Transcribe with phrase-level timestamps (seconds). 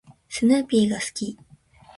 [0.29, 1.37] スヌーピーが好き。